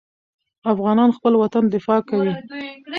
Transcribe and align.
افغانان 0.73 1.09
خپل 1.17 1.33
وطن 1.37 1.63
دفاع 1.75 1.99
کوي. 2.09 2.31